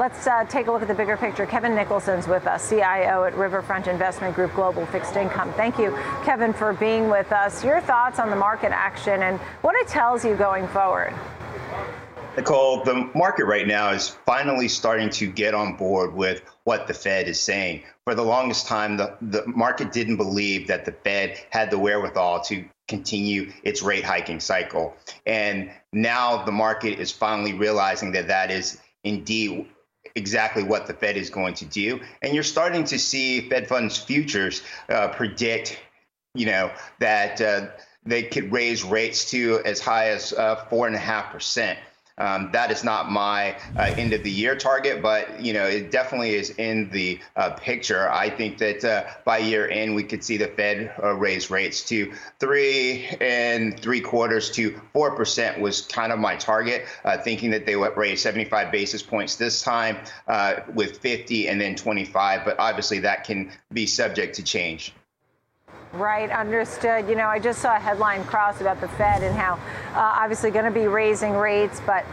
let's 0.00 0.26
uh, 0.26 0.42
take 0.44 0.66
a 0.66 0.72
look 0.72 0.80
at 0.80 0.88
the 0.88 0.94
bigger 0.94 1.18
picture. 1.18 1.44
Kevin 1.44 1.74
Nicholson's 1.74 2.26
with 2.26 2.46
us, 2.46 2.70
CIO 2.70 3.24
at 3.24 3.34
Riverfront 3.34 3.86
Investment 3.86 4.34
Group 4.34 4.54
Global 4.54 4.86
Fixed 4.86 5.14
Income. 5.14 5.52
Thank 5.52 5.78
you, 5.78 5.90
Kevin, 6.24 6.54
for 6.54 6.72
being 6.72 7.10
with 7.10 7.30
us. 7.32 7.62
Your 7.62 7.82
thoughts 7.82 8.18
on 8.18 8.30
the 8.30 8.36
market 8.36 8.72
action 8.72 9.22
and 9.22 9.38
what 9.60 9.76
it 9.76 9.86
tells 9.88 10.24
you 10.24 10.34
going 10.36 10.66
forward. 10.68 11.12
Nicole, 12.34 12.82
the 12.82 13.10
market 13.14 13.44
right 13.44 13.66
now 13.66 13.90
is 13.90 14.16
finally 14.24 14.68
starting 14.68 15.10
to 15.10 15.26
get 15.26 15.52
on 15.52 15.76
board 15.76 16.14
with 16.14 16.42
what 16.64 16.86
the 16.86 16.94
Fed 16.94 17.28
is 17.28 17.38
saying. 17.38 17.82
For 18.04 18.14
the 18.14 18.22
longest 18.22 18.66
time, 18.66 18.96
the, 18.96 19.18
the 19.20 19.46
market 19.48 19.92
didn't 19.92 20.16
believe 20.16 20.66
that 20.68 20.86
the 20.86 20.92
Fed 20.92 21.38
had 21.50 21.70
the 21.70 21.78
wherewithal 21.78 22.40
to 22.44 22.64
continue 22.88 23.52
its 23.64 23.82
rate 23.82 24.04
hiking 24.04 24.40
cycle. 24.40 24.96
And 25.26 25.70
now 25.92 26.42
the 26.42 26.52
market 26.52 26.98
is 26.98 27.12
finally 27.12 27.52
realizing 27.52 28.12
that 28.12 28.28
that 28.28 28.50
is 28.50 28.80
indeed 29.04 29.66
exactly 30.14 30.62
what 30.62 30.86
the 30.86 30.94
Fed 30.94 31.16
is 31.16 31.30
going 31.30 31.54
to 31.54 31.64
do. 31.64 32.00
And 32.22 32.34
you're 32.34 32.42
starting 32.42 32.84
to 32.84 32.98
see 32.98 33.48
Fed 33.48 33.68
funds 33.68 33.96
futures 33.96 34.62
uh, 34.88 35.08
predict, 35.08 35.78
you 36.34 36.46
know, 36.46 36.70
that 36.98 37.40
uh, 37.40 37.68
they 38.04 38.22
could 38.22 38.52
raise 38.52 38.84
rates 38.84 39.30
to 39.30 39.60
as 39.64 39.80
high 39.80 40.10
as 40.10 40.32
uh, 40.32 40.56
four 40.70 40.86
and 40.86 40.96
a 40.96 40.98
half 40.98 41.32
percent. 41.32 41.78
Um, 42.20 42.50
that 42.52 42.70
is 42.70 42.84
not 42.84 43.10
my 43.10 43.56
uh, 43.78 43.94
end 43.96 44.12
of 44.12 44.22
the 44.22 44.30
year 44.30 44.54
target, 44.54 45.00
but 45.00 45.40
you 45.40 45.54
know 45.54 45.64
it 45.64 45.90
definitely 45.90 46.34
is 46.34 46.50
in 46.50 46.90
the 46.90 47.18
uh, 47.34 47.50
picture. 47.50 48.10
I 48.10 48.28
think 48.28 48.58
that 48.58 48.84
uh, 48.84 49.04
by 49.24 49.38
year 49.38 49.68
end 49.68 49.94
we 49.94 50.04
could 50.04 50.22
see 50.22 50.36
the 50.36 50.48
Fed 50.48 50.92
uh, 51.02 51.14
raise 51.14 51.50
rates 51.50 51.82
to 51.84 52.12
three 52.38 53.06
and 53.20 53.80
three 53.80 54.02
quarters 54.02 54.50
to 54.52 54.78
four 54.92 55.16
percent 55.16 55.60
was 55.60 55.80
kind 55.80 56.12
of 56.12 56.18
my 56.18 56.36
target. 56.36 56.84
Uh, 57.04 57.16
thinking 57.16 57.50
that 57.52 57.64
they 57.64 57.76
would 57.76 57.96
raise 57.96 58.20
75 58.20 58.70
basis 58.70 59.02
points 59.02 59.36
this 59.36 59.62
time 59.62 59.96
uh, 60.28 60.56
with 60.74 60.98
50 60.98 61.48
and 61.48 61.60
then 61.60 61.74
25, 61.74 62.44
but 62.44 62.58
obviously 62.58 62.98
that 63.00 63.24
can 63.24 63.50
be 63.72 63.86
subject 63.86 64.36
to 64.36 64.42
change. 64.42 64.92
Right, 65.92 66.30
understood. 66.30 67.08
You 67.08 67.16
know, 67.16 67.26
I 67.26 67.40
just 67.40 67.60
saw 67.60 67.74
a 67.74 67.80
headline 67.80 68.22
cross 68.24 68.60
about 68.60 68.80
the 68.80 68.86
Fed 68.88 69.24
and 69.24 69.36
how 69.36 69.54
uh, 69.94 70.20
obviously 70.22 70.52
going 70.52 70.64
to 70.64 70.70
be 70.70 70.86
raising 70.86 71.32
rates, 71.32 71.80
but 71.84 72.04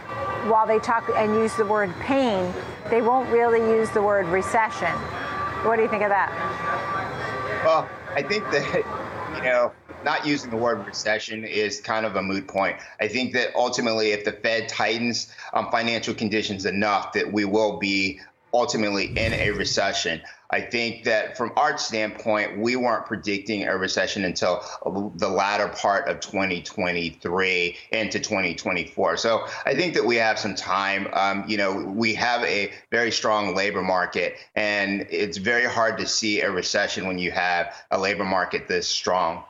while 0.50 0.66
they 0.66 0.80
talk 0.80 1.08
and 1.16 1.36
use 1.36 1.56
the 1.56 1.66
word 1.66 1.94
pain, 2.00 2.52
they 2.90 3.04
won't 3.04 3.30
really 3.30 3.60
use 3.60 3.92
the 3.92 4.02
word 4.02 4.26
recession. 4.28 4.92
What 5.64 5.76
do 5.76 5.84
you 5.84 5.90
think 5.90 6.02
of 6.02 6.10
that? 6.10 6.32
Well, 7.64 7.88
I 8.16 8.24
think 8.24 8.44
that, 8.46 8.84
you 9.36 9.44
know, 9.44 9.72
not 10.04 10.26
using 10.26 10.50
the 10.50 10.58
word 10.58 10.84
recession 10.86 11.44
is 11.44 11.80
kind 11.80 12.06
of 12.06 12.16
a 12.16 12.22
moot 12.22 12.48
point. 12.48 12.78
I 13.00 13.08
think 13.08 13.34
that 13.34 13.56
ultimately, 13.56 14.12
if 14.12 14.26
the 14.26 14.32
Fed 14.32 14.70
tightens 14.70 15.32
um, 15.54 15.70
financial 15.70 16.16
conditions 16.16 16.66
enough, 16.66 17.14
that 17.14 17.32
we 17.32 17.46
will 17.46 17.78
be 17.78 18.20
ultimately 18.58 19.06
in 19.16 19.34
a 19.34 19.52
recession. 19.52 20.20
I 20.50 20.62
think 20.62 21.04
that 21.04 21.38
from 21.38 21.52
our 21.58 21.78
standpoint, 21.78 22.58
we 22.58 22.76
weren't 22.76 23.06
predicting 23.06 23.68
a 23.68 23.78
recession 23.78 24.24
until 24.24 24.64
the 25.16 25.30
latter 25.30 25.68
part 25.68 26.08
of 26.08 26.22
2023 26.22 27.78
into 27.92 28.20
2024. 28.20 29.18
So 29.18 29.46
I 29.66 29.76
think 29.76 29.94
that 29.94 30.06
we 30.06 30.16
have 30.16 30.40
some 30.40 30.56
time. 30.56 31.08
Um, 31.14 31.44
you 31.48 31.58
know, 31.58 31.76
we 31.76 32.16
have 32.16 32.44
a 32.44 32.72
very 32.92 33.12
strong 33.12 33.54
labor 33.54 33.84
market, 33.84 34.38
and 34.56 35.06
it's 35.12 35.38
very 35.38 35.66
hard 35.66 36.00
to 36.00 36.08
see 36.08 36.42
a 36.42 36.50
recession 36.50 37.06
when 37.06 37.20
you 37.20 37.32
have 37.32 37.76
a 37.92 38.00
labor 38.00 38.26
market 38.26 38.68
this 38.68 38.88
strong. 38.88 39.44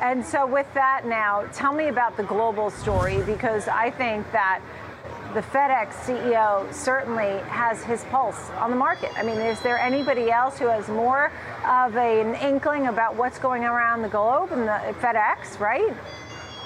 And 0.00 0.24
so, 0.24 0.46
with 0.46 0.72
that, 0.74 1.06
now 1.06 1.44
tell 1.52 1.72
me 1.72 1.88
about 1.88 2.16
the 2.16 2.22
global 2.22 2.70
story 2.70 3.20
because 3.22 3.66
I 3.66 3.90
think 3.90 4.30
that 4.30 4.60
the 5.34 5.40
FedEx 5.40 5.92
CEO 5.92 6.72
certainly 6.72 7.38
has 7.48 7.82
his 7.84 8.02
pulse 8.04 8.48
on 8.52 8.70
the 8.70 8.76
market. 8.76 9.10
I 9.16 9.22
mean, 9.22 9.36
is 9.36 9.60
there 9.60 9.78
anybody 9.78 10.30
else 10.30 10.58
who 10.58 10.66
has 10.68 10.88
more 10.88 11.30
of 11.66 11.94
a, 11.96 12.20
an 12.22 12.34
inkling 12.36 12.86
about 12.86 13.14
what's 13.14 13.38
going 13.38 13.64
around 13.64 14.00
the 14.00 14.08
globe 14.08 14.52
and 14.52 14.62
the 14.62 14.94
FedEx, 15.00 15.60
right? 15.60 15.94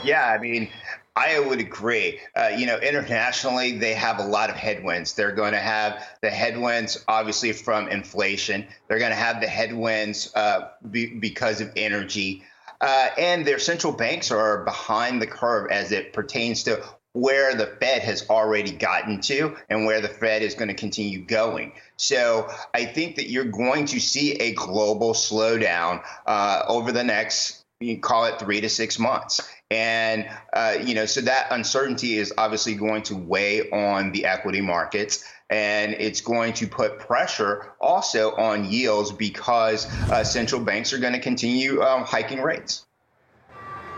Yeah, 0.04 0.26
I 0.26 0.38
mean, 0.38 0.68
I 1.16 1.40
would 1.40 1.58
agree. 1.58 2.20
Uh, 2.36 2.50
you 2.56 2.66
know, 2.66 2.78
internationally, 2.78 3.78
they 3.78 3.94
have 3.94 4.20
a 4.20 4.24
lot 4.24 4.48
of 4.48 4.54
headwinds. 4.54 5.14
They're 5.14 5.32
going 5.32 5.52
to 5.52 5.58
have 5.58 6.08
the 6.20 6.30
headwinds, 6.30 7.04
obviously, 7.08 7.52
from 7.52 7.88
inflation. 7.88 8.66
They're 8.86 9.00
going 9.00 9.10
to 9.10 9.16
have 9.16 9.40
the 9.40 9.48
headwinds 9.48 10.32
uh, 10.36 10.68
be, 10.88 11.06
because 11.06 11.60
of 11.60 11.72
energy. 11.74 12.44
Uh, 12.80 13.08
and 13.18 13.44
their 13.44 13.58
central 13.58 13.92
banks 13.92 14.30
are 14.30 14.64
behind 14.64 15.20
the 15.20 15.26
curve 15.26 15.70
as 15.70 15.90
it 15.90 16.12
pertains 16.12 16.62
to 16.64 16.82
where 17.14 17.54
the 17.54 17.66
Fed 17.66 18.02
has 18.02 18.28
already 18.30 18.72
gotten 18.72 19.20
to 19.20 19.56
and 19.68 19.84
where 19.84 20.00
the 20.00 20.08
Fed 20.08 20.42
is 20.42 20.54
going 20.54 20.68
to 20.68 20.74
continue 20.74 21.20
going. 21.20 21.72
So 21.96 22.48
I 22.72 22.86
think 22.86 23.16
that 23.16 23.28
you're 23.28 23.44
going 23.44 23.86
to 23.86 24.00
see 24.00 24.32
a 24.34 24.54
global 24.54 25.12
slowdown 25.12 26.02
uh, 26.26 26.64
over 26.68 26.90
the 26.90 27.04
next, 27.04 27.64
you 27.80 27.98
call 27.98 28.24
it 28.24 28.38
three 28.38 28.60
to 28.60 28.68
six 28.68 28.98
months. 28.98 29.40
And, 29.70 30.28
uh, 30.52 30.76
you 30.82 30.94
know, 30.94 31.06
so 31.06 31.20
that 31.22 31.48
uncertainty 31.50 32.18
is 32.18 32.32
obviously 32.36 32.74
going 32.74 33.02
to 33.04 33.16
weigh 33.16 33.70
on 33.70 34.12
the 34.12 34.26
equity 34.26 34.60
markets. 34.60 35.24
And 35.50 35.94
it's 35.94 36.22
going 36.22 36.54
to 36.54 36.66
put 36.66 36.98
pressure 36.98 37.72
also 37.78 38.34
on 38.36 38.64
yields 38.64 39.12
because 39.12 39.86
uh, 40.10 40.24
central 40.24 40.62
banks 40.62 40.94
are 40.94 40.98
going 40.98 41.12
to 41.12 41.20
continue 41.20 41.82
um, 41.82 42.04
hiking 42.04 42.40
rates. 42.40 42.86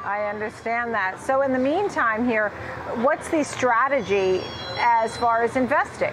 I 0.04 0.26
understand 0.26 0.92
that. 0.94 1.18
So, 1.20 1.42
in 1.42 1.52
the 1.52 1.58
meantime, 1.58 2.28
here, 2.28 2.50
what's 3.02 3.28
the 3.30 3.42
strategy 3.42 4.42
as 4.78 5.16
far 5.16 5.42
as 5.42 5.56
investing? 5.56 6.12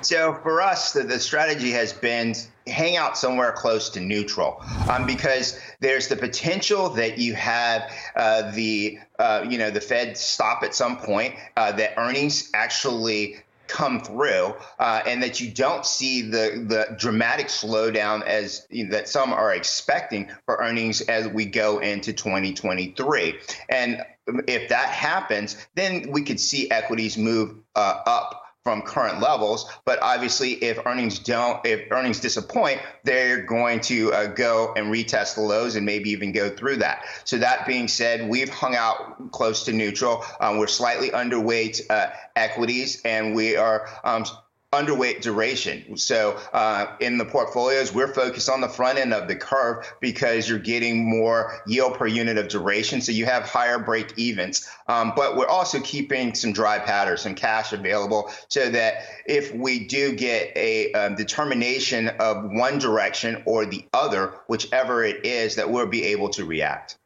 So, 0.00 0.34
for 0.42 0.62
us, 0.62 0.92
the, 0.92 1.02
the 1.02 1.18
strategy 1.18 1.70
has 1.72 1.92
been 1.92 2.34
hang 2.66 2.96
out 2.96 3.18
somewhere 3.18 3.52
close 3.52 3.90
to 3.90 4.00
neutral 4.00 4.62
um, 4.88 5.06
because 5.06 5.60
there's 5.80 6.08
the 6.08 6.16
potential 6.16 6.88
that 6.88 7.18
you 7.18 7.34
have 7.34 7.90
uh, 8.16 8.50
the 8.52 8.98
uh, 9.18 9.44
you 9.48 9.58
know 9.58 9.70
the 9.70 9.80
Fed 9.80 10.16
stop 10.16 10.62
at 10.62 10.74
some 10.74 10.96
point 10.96 11.34
uh, 11.56 11.72
that 11.72 11.94
earnings 11.96 12.50
actually 12.54 13.36
come 13.72 14.00
through, 14.00 14.54
uh, 14.78 15.02
and 15.06 15.22
that 15.22 15.40
you 15.40 15.50
don't 15.50 15.86
see 15.86 16.22
the 16.22 16.64
the 16.68 16.94
dramatic 16.98 17.46
slowdown 17.48 18.22
as 18.22 18.66
you 18.70 18.84
know, 18.84 18.90
that 18.92 19.08
some 19.08 19.32
are 19.32 19.54
expecting 19.54 20.30
for 20.44 20.56
earnings 20.56 21.00
as 21.00 21.26
we 21.26 21.46
go 21.46 21.78
into 21.78 22.12
2023. 22.12 23.38
And 23.70 24.02
if 24.46 24.68
that 24.68 24.88
happens, 24.88 25.56
then 25.74 26.10
we 26.10 26.22
could 26.22 26.38
see 26.38 26.70
equities 26.70 27.16
move 27.16 27.54
uh, 27.74 28.02
up 28.06 28.41
from 28.64 28.82
current 28.82 29.20
levels. 29.20 29.70
But 29.84 30.00
obviously, 30.02 30.52
if 30.52 30.78
earnings 30.86 31.18
don't, 31.18 31.64
if 31.66 31.90
earnings 31.90 32.20
disappoint, 32.20 32.80
they're 33.04 33.42
going 33.42 33.80
to 33.82 34.12
uh, 34.12 34.26
go 34.26 34.72
and 34.76 34.86
retest 34.86 35.34
the 35.34 35.40
lows 35.40 35.76
and 35.76 35.84
maybe 35.84 36.10
even 36.10 36.32
go 36.32 36.48
through 36.48 36.76
that. 36.76 37.04
So 37.24 37.38
that 37.38 37.66
being 37.66 37.88
said, 37.88 38.28
we've 38.28 38.48
hung 38.48 38.76
out 38.76 39.32
close 39.32 39.64
to 39.64 39.72
neutral. 39.72 40.24
Um, 40.40 40.58
we're 40.58 40.66
slightly 40.68 41.10
underweight 41.10 41.82
uh, 41.90 42.10
equities, 42.36 43.02
and 43.04 43.34
we 43.34 43.56
are 43.56 43.88
um, 44.04 44.24
underweight 44.72 45.20
duration. 45.20 45.96
So 45.98 46.38
uh, 46.54 46.86
in 47.00 47.18
the 47.18 47.26
portfolios, 47.26 47.92
we're 47.92 48.12
focused 48.12 48.48
on 48.48 48.62
the 48.62 48.68
front 48.68 48.98
end 48.98 49.12
of 49.12 49.28
the 49.28 49.36
curve 49.36 49.92
because 50.00 50.48
you're 50.48 50.58
getting 50.58 51.04
more 51.04 51.60
yield 51.66 51.94
per 51.94 52.06
unit 52.06 52.38
of 52.38 52.48
duration. 52.48 53.02
So 53.02 53.12
you 53.12 53.26
have 53.26 53.42
higher 53.42 53.78
break 53.78 54.16
evens. 54.16 54.66
Um, 54.88 55.12
but 55.14 55.36
we're 55.36 55.46
also 55.46 55.78
keeping 55.80 56.34
some 56.34 56.52
dry 56.52 56.78
powder, 56.78 57.18
some 57.18 57.34
cash 57.34 57.74
available 57.74 58.30
so 58.48 58.70
that 58.70 59.04
if 59.26 59.54
we 59.54 59.86
do 59.86 60.14
get 60.14 60.56
a 60.56 60.92
um, 60.94 61.16
determination 61.16 62.08
of 62.08 62.50
one 62.50 62.78
direction 62.78 63.42
or 63.44 63.66
the 63.66 63.84
other, 63.92 64.34
whichever 64.46 65.04
it 65.04 65.26
is, 65.26 65.54
that 65.56 65.70
we'll 65.70 65.86
be 65.86 66.04
able 66.04 66.30
to 66.30 66.46
react. 66.46 66.96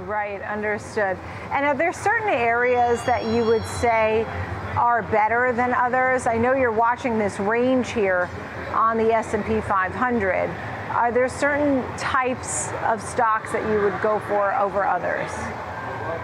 Right, 0.00 0.42
understood. 0.42 1.18
And 1.50 1.64
are 1.64 1.74
there 1.74 1.92
certain 1.92 2.28
areas 2.28 3.02
that 3.04 3.24
you 3.24 3.44
would 3.44 3.64
say 3.64 4.26
are 4.76 5.02
better 5.02 5.52
than 5.52 5.72
others? 5.72 6.26
I 6.26 6.36
know 6.36 6.52
you're 6.52 6.70
watching 6.70 7.18
this 7.18 7.40
range 7.40 7.90
here 7.90 8.28
on 8.74 8.98
the 8.98 9.12
S&P 9.12 9.60
500. 9.60 10.50
Are 10.90 11.10
there 11.10 11.28
certain 11.28 11.82
types 11.96 12.70
of 12.84 13.02
stocks 13.02 13.52
that 13.52 13.68
you 13.70 13.80
would 13.80 14.00
go 14.02 14.20
for 14.20 14.54
over 14.54 14.86
others? 14.86 15.30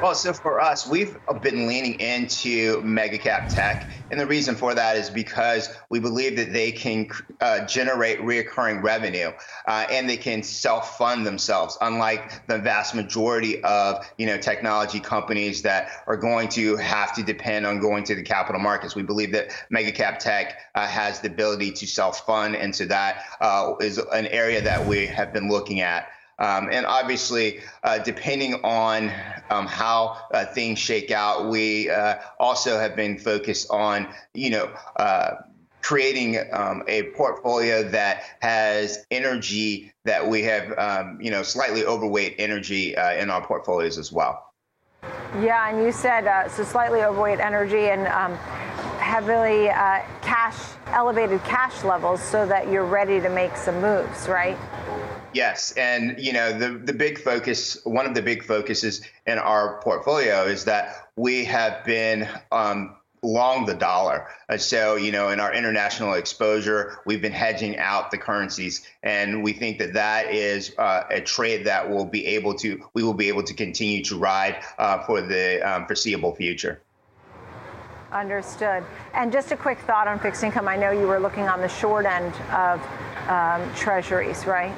Well, 0.02 0.16
so 0.16 0.32
for 0.32 0.60
us, 0.60 0.84
we've 0.84 1.16
been 1.42 1.68
leaning 1.68 1.94
into 2.00 2.82
mega 2.82 3.18
cap 3.18 3.48
tech. 3.48 3.88
And 4.10 4.18
the 4.18 4.26
reason 4.26 4.56
for 4.56 4.74
that 4.74 4.96
is 4.96 5.08
because 5.08 5.72
we 5.90 6.00
believe 6.00 6.36
that 6.38 6.52
they 6.52 6.72
can 6.72 7.08
uh, 7.40 7.66
generate 7.66 8.18
reoccurring 8.18 8.82
revenue 8.82 9.30
uh, 9.68 9.86
and 9.92 10.10
they 10.10 10.16
can 10.16 10.42
self 10.42 10.98
fund 10.98 11.24
themselves, 11.24 11.78
unlike 11.80 12.44
the 12.48 12.58
vast 12.58 12.96
majority 12.96 13.62
of 13.62 14.04
you 14.18 14.26
know 14.26 14.38
technology 14.38 14.98
companies 14.98 15.62
that 15.62 15.88
are 16.08 16.16
going 16.16 16.48
to 16.48 16.74
have 16.78 17.14
to 17.14 17.22
depend 17.22 17.64
on 17.64 17.78
going 17.78 18.02
to 18.02 18.16
the 18.16 18.24
capital 18.24 18.60
markets. 18.60 18.96
We 18.96 19.04
believe 19.04 19.30
that 19.30 19.52
mega 19.70 19.92
cap 19.92 20.18
tech 20.18 20.58
uh, 20.74 20.84
has 20.84 21.20
the 21.20 21.28
ability 21.28 21.70
to 21.74 21.86
self 21.86 22.26
fund. 22.26 22.56
And 22.56 22.74
so 22.74 22.86
that 22.86 23.22
uh, 23.40 23.74
is 23.80 23.98
an 23.98 24.26
area 24.26 24.62
that 24.62 24.84
we 24.84 25.06
have 25.06 25.32
been 25.32 25.48
looking 25.48 25.80
at. 25.80 26.08
Um, 26.42 26.68
and 26.72 26.84
obviously, 26.84 27.60
uh, 27.84 27.98
depending 27.98 28.54
on 28.64 29.12
um, 29.48 29.66
how 29.66 30.18
uh, 30.34 30.44
things 30.44 30.80
shake 30.80 31.12
out, 31.12 31.48
we 31.48 31.88
uh, 31.88 32.16
also 32.40 32.80
have 32.80 32.96
been 32.96 33.16
focused 33.16 33.70
on, 33.70 34.08
you 34.34 34.50
know, 34.50 34.72
uh, 34.96 35.36
creating 35.82 36.38
um, 36.52 36.82
a 36.88 37.04
portfolio 37.12 37.88
that 37.90 38.24
has 38.40 39.06
energy 39.12 39.92
that 40.04 40.28
we 40.28 40.42
have, 40.42 40.76
um, 40.78 41.16
you 41.20 41.30
know, 41.30 41.44
slightly 41.44 41.84
overweight 41.84 42.34
energy 42.38 42.96
uh, 42.96 43.14
in 43.14 43.30
our 43.30 43.46
portfolios 43.46 43.96
as 43.96 44.10
well. 44.10 44.52
Yeah, 45.40 45.70
and 45.70 45.84
you 45.84 45.92
said 45.92 46.26
uh, 46.26 46.48
so 46.48 46.64
slightly 46.64 47.02
overweight 47.02 47.38
energy 47.38 47.86
and 47.88 48.08
um, 48.08 48.34
heavily 48.98 49.68
cash, 50.22 50.56
elevated 50.88 51.42
cash 51.44 51.84
levels, 51.84 52.20
so 52.20 52.46
that 52.46 52.68
you're 52.68 52.84
ready 52.84 53.20
to 53.20 53.28
make 53.28 53.56
some 53.56 53.80
moves, 53.80 54.28
right? 54.28 54.58
Yes, 55.34 55.72
and 55.72 56.18
you 56.18 56.32
know 56.32 56.56
the 56.56 56.78
the 56.78 56.92
big 56.92 57.18
focus, 57.18 57.78
one 57.84 58.06
of 58.06 58.14
the 58.14 58.22
big 58.22 58.44
focuses 58.44 59.02
in 59.26 59.38
our 59.38 59.80
portfolio 59.80 60.44
is 60.44 60.64
that 60.64 61.08
we 61.16 61.44
have 61.44 61.84
been 61.84 62.28
um, 62.50 62.96
long 63.22 63.66
the 63.66 63.74
dollar. 63.74 64.26
Uh, 64.48 64.56
so, 64.56 64.96
you 64.96 65.12
know, 65.12 65.28
in 65.28 65.38
our 65.40 65.54
international 65.54 66.14
exposure, 66.14 66.98
we've 67.06 67.22
been 67.22 67.32
hedging 67.32 67.78
out 67.78 68.10
the 68.10 68.18
currencies, 68.18 68.86
and 69.02 69.42
we 69.42 69.52
think 69.52 69.78
that 69.78 69.92
that 69.94 70.32
is 70.32 70.74
uh, 70.78 71.04
a 71.10 71.20
trade 71.20 71.64
that 71.66 71.88
will 71.88 72.04
be 72.04 72.26
able 72.26 72.54
to 72.54 72.82
we 72.94 73.02
will 73.02 73.14
be 73.14 73.28
able 73.28 73.42
to 73.42 73.54
continue 73.54 74.02
to 74.04 74.18
ride 74.18 74.62
uh, 74.78 75.04
for 75.04 75.20
the 75.20 75.60
um, 75.60 75.86
foreseeable 75.86 76.34
future. 76.34 76.82
Understood. 78.10 78.84
And 79.14 79.32
just 79.32 79.52
a 79.52 79.56
quick 79.56 79.78
thought 79.80 80.06
on 80.06 80.18
fixed 80.18 80.44
income. 80.44 80.68
I 80.68 80.76
know 80.76 80.90
you 80.90 81.06
were 81.06 81.18
looking 81.18 81.44
on 81.44 81.62
the 81.62 81.68
short 81.68 82.04
end 82.04 82.34
of 82.50 82.86
um, 83.28 83.74
treasuries, 83.74 84.44
right? 84.44 84.74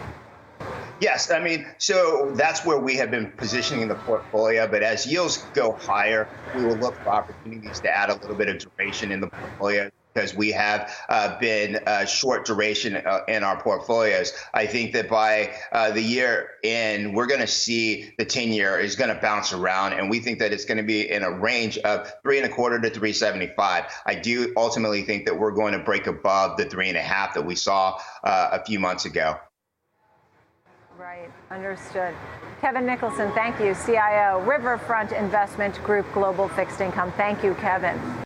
Yes, 1.00 1.30
I 1.30 1.40
mean, 1.40 1.66
so 1.78 2.32
that's 2.36 2.64
where 2.64 2.78
we 2.78 2.96
have 2.96 3.10
been 3.10 3.32
positioning 3.38 3.88
the 3.88 3.96
portfolio. 3.96 4.68
But 4.68 4.82
as 4.82 5.06
yields 5.06 5.50
go 5.54 5.76
higher, 5.80 6.30
we 6.52 6.62
will 6.62 6.78
look 6.78 7.00
for 7.02 7.12
opportunities 7.12 7.80
to 7.80 7.90
add 7.90 8.10
a 8.10 8.14
little 8.14 8.36
bit 8.36 8.48
of 8.48 8.58
duration 8.58 9.10
in 9.10 9.20
the 9.20 9.28
portfolio 9.38 9.90
because 10.14 10.34
we 10.34 10.52
have 10.52 10.96
uh, 11.08 11.38
been 11.40 11.80
uh, 11.86 12.04
short 12.04 12.46
duration 12.46 12.96
uh, 12.96 13.20
in 13.26 13.42
our 13.42 13.60
portfolios. 13.60 14.32
I 14.54 14.66
think 14.66 14.92
that 14.92 15.08
by 15.10 15.52
uh, 15.72 15.90
the 15.90 16.00
year 16.00 16.50
in, 16.62 17.12
we're 17.14 17.26
going 17.26 17.40
to 17.40 17.48
see 17.48 18.12
the 18.16 18.24
10 18.24 18.52
year 18.52 18.78
is 18.78 18.94
going 18.94 19.12
to 19.12 19.20
bounce 19.20 19.52
around, 19.52 19.94
and 19.94 20.08
we 20.08 20.20
think 20.20 20.38
that 20.38 20.52
it's 20.52 20.64
going 20.64 20.78
to 20.78 20.84
be 20.84 21.10
in 21.10 21.24
a 21.24 21.30
range 21.30 21.78
of 21.78 22.12
three 22.22 22.38
and 22.38 22.46
a 22.46 22.54
quarter 22.54 22.78
to 22.78 22.88
375. 22.88 23.84
I 24.06 24.14
do 24.14 24.52
ultimately 24.56 25.02
think 25.02 25.26
that 25.26 25.36
we're 25.36 25.52
going 25.52 25.72
to 25.72 25.80
break 25.80 26.06
above 26.06 26.56
the 26.56 26.64
three 26.64 26.88
and 26.88 26.96
a 26.96 27.02
half 27.02 27.34
that 27.34 27.44
we 27.44 27.56
saw 27.56 28.00
uh, 28.22 28.50
a 28.52 28.64
few 28.64 28.78
months 28.78 29.04
ago. 29.04 29.36
Right, 30.98 31.30
understood. 31.50 32.14
Kevin 32.60 32.86
Nicholson, 32.86 33.32
thank 33.32 33.58
you, 33.60 33.74
CIO, 33.84 34.40
Riverfront 34.46 35.12
Investment 35.12 35.82
Group 35.82 36.06
Global 36.14 36.48
Fixed 36.48 36.80
Income. 36.80 37.12
Thank 37.12 37.42
you, 37.42 37.54
Kevin. 37.54 38.23